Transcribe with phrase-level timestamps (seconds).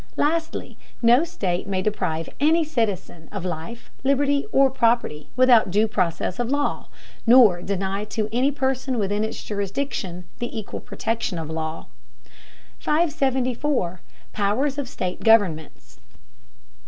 [0.17, 6.39] Lastly, no state may deprive any citizen of life, liberty, or property without due process
[6.39, 6.87] of law,
[7.27, 11.85] nor deny to any person within its jurisdiction the equal protection of the law.
[12.79, 14.01] 574.
[14.33, 15.99] POWERS OF STATE GOVERNMENTS.